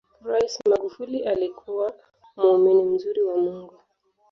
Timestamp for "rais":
0.25-0.59